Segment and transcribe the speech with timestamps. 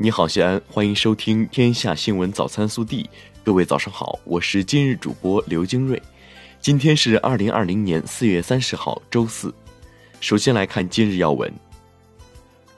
[0.00, 3.02] 你好，西安，欢迎收听《天下新闻早餐速递》。
[3.42, 6.00] 各位早上好，我是今日主播刘金瑞。
[6.60, 9.52] 今天是二零二零年四月三十号，周四。
[10.20, 11.52] 首先来看今日要闻。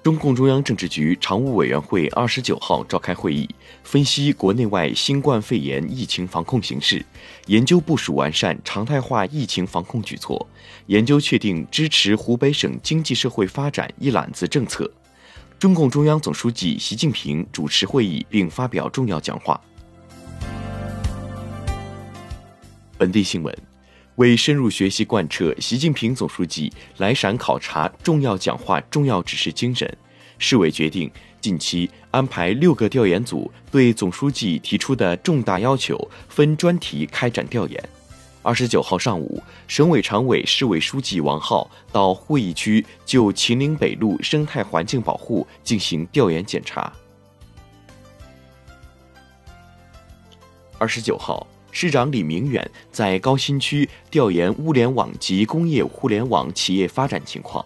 [0.02, 3.46] 中共中央政治局常务委员会二十九号召开会议，
[3.84, 7.04] 分析国内外新冠肺炎疫情防控形势，
[7.48, 10.48] 研究部署完善常态化疫情防控举措，
[10.86, 14.90] 研究确定支持湖北省经济社会发展一揽子政策。
[15.60, 19.60] 中共中央总书记习近平主持会议并发表重要讲话。
[22.96, 23.54] 本地新闻，
[24.16, 29.94] 为深入学习贯彻习近平总书记来陕考察重要讲话重要指示精神，
[30.38, 31.10] 市委决定
[31.42, 37.88] 近期安排六个调研组对总书记提出的重大要求分专题开展调研。
[38.42, 46.90] 二十九号上午，省委常委、市委书记王浩到会议区就秦岭北路生态环境保护进行调研检查。
[50.78, 57.62] 二十九号，市长李明远在高新区调研物联网及工业互联网企业发展情况。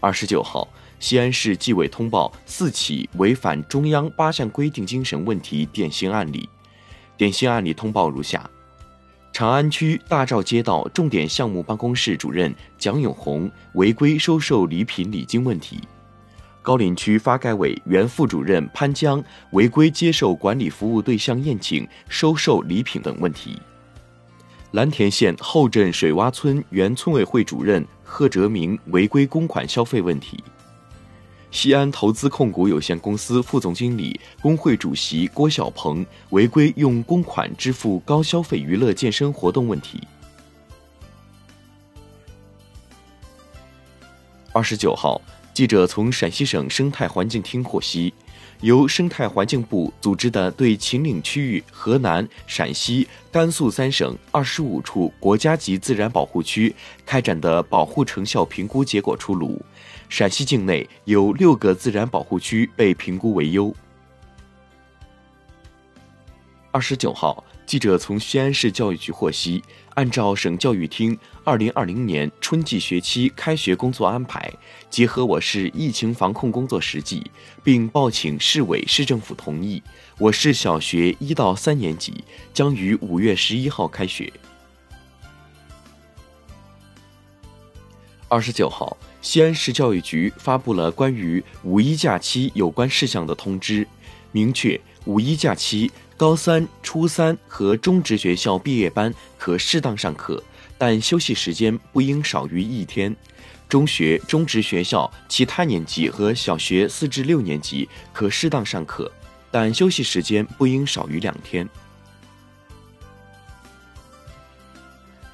[0.00, 0.66] 二十九号，
[0.98, 6.48] 西安市纪委通报四起违反中央八项规定精神问题典型案例。
[7.16, 8.48] 典型案例通报如下：
[9.32, 15.78] 长安区大赵街道重点项目办公室主任蒋永红违规收受礼品礼金问题；
[16.60, 19.22] 高陵区发改委原副主任潘江
[19.52, 23.52] 违规接受管理服务对象宴请、收受礼品等问题；
[24.72, 30.42] 蓝田县后镇水洼村原村委会主任贺哲明违规公款消费问题。
[31.56, 40.06] 西安投资控股有限公司副总经理、工会主席郭小鹏违规用公款支付高消费娱乐健身活动问题。
[44.52, 45.18] 二十九号，
[45.54, 48.12] 记者从陕西省生态环境厅获悉，
[48.60, 56.76] 由生态环境部组织的对秦岭区域河南、陕西、甘肃三省二十五处国家级自然保护区
[57.06, 59.58] 开展的保护成效评估结果出炉。
[60.08, 63.74] 陕西境内有六个自然保护区被评估为优。
[66.70, 74.52] 二十九号，记者从西安市教育局获悉，按照省教育厅二零二零年春季学期开学工作安排，
[74.90, 77.30] 结合我市疫情防控工作实际，
[77.64, 79.82] 并报请市委市政府同意，
[80.18, 84.30] 我市小学一到三年级将于五月十一号开学。
[88.28, 88.94] 二十九号。
[89.26, 93.84] 西安市教育局发布了关于五一假期有关事项的通知，
[94.30, 100.40] 明确五一假期高三、初三和中职学校毕业班可适当上课，
[100.78, 103.12] 但休息时间不应少于一天；
[103.68, 109.10] 中学、中职学校其他年级和小学四至六年级可适当上课，
[109.50, 111.68] 但休息时间不应少于两天。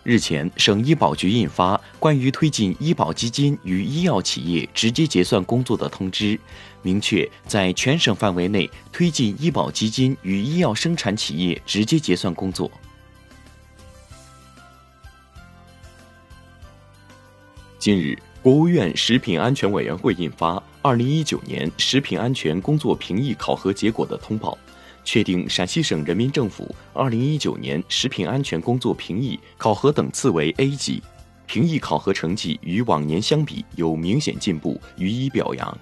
[0.05, 6.39] 日前，省医保局印发关于推进医保基金与医药企业直接结算工作的通知，
[6.83, 12.69] 明确在全省范围内推进医保基金与医药生产企业直接结算工作。
[17.79, 24.51] 近日，国务院食品安全委员会印发《二零一九年食品安全工作评议考核结果的通报》。
[25.05, 31.03] 确定陕西省人民政府二零一九年食品安全工作评议考核等次为 A 级，
[31.47, 35.79] 评议考核成绩与往年相比有明显进步，予以表扬。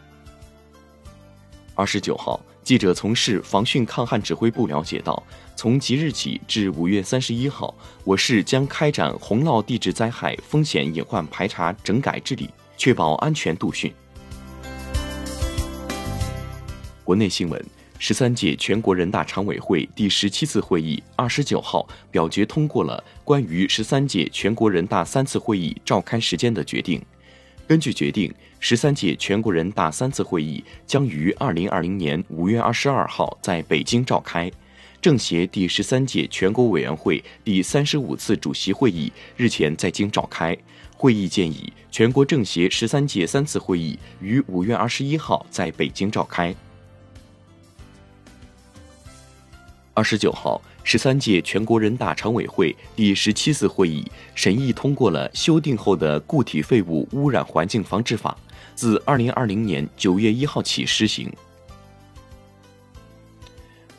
[1.75, 5.23] 二十九号，记者从市防汛抗旱指挥部了解到，
[5.55, 13.93] 从即日起至五月三十一号，我市将开展洪涝地质灾害风险隐患排查整改治理，确保安全度汛。
[17.05, 17.80] 国内新闻。
[18.03, 27.05] 十三届全国人大常委会第十七次会议二十九号表决通过了关于十三届全国人大三次会议召开时间的决定。
[27.67, 34.51] 根据决定，十三届全国人大三次会议将于二零二零年五月二十二号在北京召开。
[35.03, 40.57] 政协第十三届全国委员会第三十五次主席会议日前在京召开，
[40.97, 46.55] 会议建议全国政协十三届三次会议于五月二十一号在北京召开。
[50.01, 54.03] 二十九号，十三届全国人大常委会第十七次会议
[54.35, 58.35] 审议通过了修订后的《固体废物污染环境防治法》，
[58.75, 61.31] 自二零二零年九月一号起施行。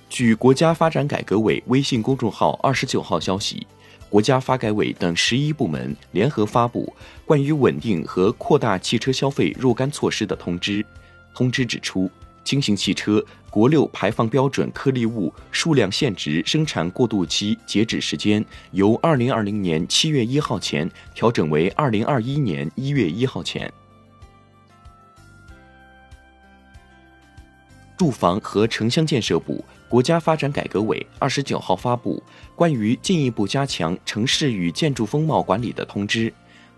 [0.09, 3.67] 据国家发展改革委微信公众号二十九号消息，
[4.09, 6.91] 国家发改委等十一部门联合发布
[7.27, 10.83] 关于稳定和扩大汽车消费若干措施的通知。
[11.35, 12.09] 通知指出，
[12.43, 23.71] 轻型汽车国六排放标准颗粒物数量限值生产过渡期截止时间由二零二零年七月一号前调整为二零二一年一月一号前。
[27.97, 32.23] 住房和城乡建设部、国家发展改革委二十九号发布
[32.55, 36.33] 关于进一步加强城市与建筑风貌管理的通知。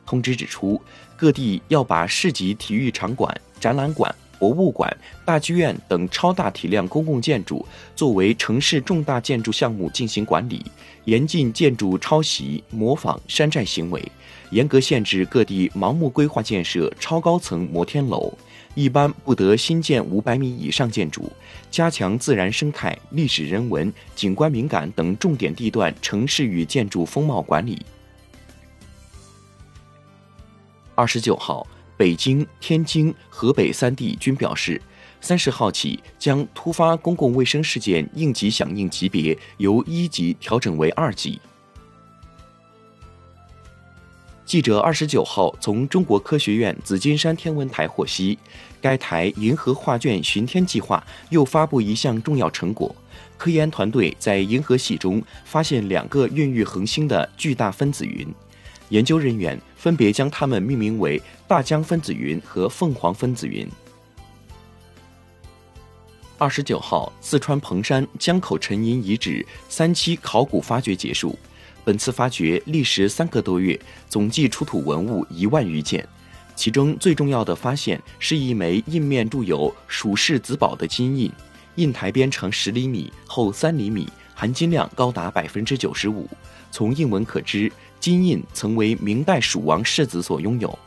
[0.06, 0.82] 通知指出，
[1.16, 4.14] 各地要把市级体育场馆、展览馆、
[4.44, 4.94] 博物馆、
[5.24, 10.66] 大剧院等超大体量公共建筑作为城市重大建筑项目进行管理，
[11.06, 14.06] 严禁建筑抄袭、模仿、山寨行为，
[14.50, 18.38] 严格限制各地盲目规划建设超高层摩天楼。
[18.76, 21.32] 一般不得新建五百米以上建筑，
[21.72, 27.82] 加强自然生态、历史人文、景观敏感等重点地段城市与建筑风貌管理。
[30.96, 34.82] 二十九号，北京、天津、河北三地均表示，
[35.22, 41.40] 三十号起将突发公共卫生事件应急响应级别由一级调整为二级。
[44.46, 48.38] 记者二十九号从中国科学院紫金山天文台获悉，
[48.82, 52.94] 该台银河画卷巡天计划又发布一项重要成果：
[53.38, 58.28] 科研团队在银河系中发现两个孕育恒星的巨大分子云，
[58.94, 63.68] 研究人员分别将它们命名为大江分子云和凤凰分子云。
[66.38, 71.36] 二十九号，四川彭山江口沉银遗址三期考古发掘结束。
[71.84, 76.08] 本次发掘历时三个多月，总计出土文物一万余件，
[76.56, 81.32] 其中最重要的发现是一枚印面铸有“蜀氏子宝”的金印，
[81.78, 86.28] 印台边长十厘米，厚三厘米，含金量高达百分之九十五。
[86.72, 90.78] 从印文可知，金印曾为明代蜀王世子所拥有。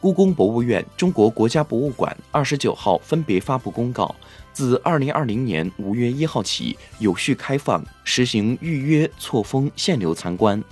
[0.00, 4.14] 故宫博物院、中国国家博物馆二十九号分别发布公告，
[4.52, 10.62] 自二零二零年五月一号起有序开放，实行预约、错峰、限流参观。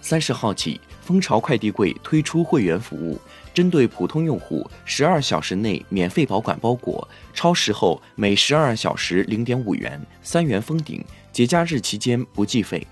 [0.00, 0.80] 三十号起，
[1.10, 3.20] 蜂巢快递柜推出会员服务，
[3.52, 12.86] 针对普通用户，十二小时内免费保管包裹，超时后每十二小时零点五元，三元封顶，节假日期间不计费。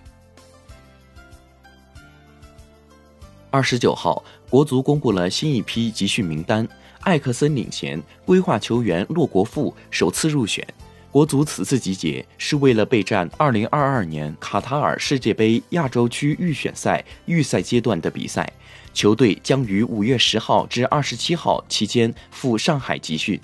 [3.52, 6.66] 二十九号，国足公布了新一批集训名单，
[7.02, 10.66] 艾克森领衔，规划球员骆国富首次入选。
[11.10, 18.52] 国足此次集结是为了备战二零二二年卡塔尔世界杯亚洲区预选赛预赛阶段的比赛，
[18.92, 23.40] 球队将于五月十号至二十七号期间赴上海集训。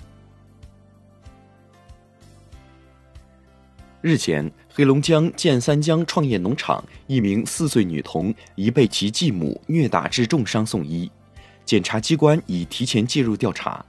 [3.99, 11.11] 日前，黑龙江建三江创业农场一名四岁女童疑被其继母虐打致重伤送医，
[11.65, 13.83] 检察机关已提前介入调查。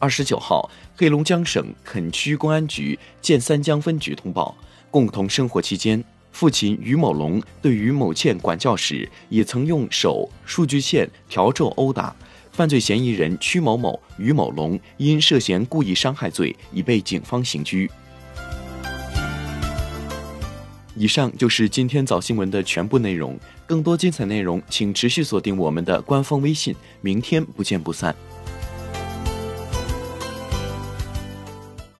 [0.00, 4.56] 二十九号，黑龙江省垦区公安局建三江分局通报，
[4.90, 6.02] 共同生活期间，
[6.32, 12.16] 父亲于某龙对于某倩管教时，也曾用手、数据线笤帚殴打。
[12.50, 17.90] 犯罪嫌疑人曲某某、于某龙因涉嫌故意伤害罪，已被警方刑拘。
[20.96, 23.38] 以上就是今天早新闻的全部内容。
[23.66, 26.74] 更多精彩内容，请持续锁定我们的官方微信。
[27.02, 28.14] 明天不见不散。